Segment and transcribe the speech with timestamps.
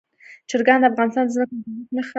[0.49, 2.09] چرګان د افغانستان د ځمکې د جوړښت نښه ده.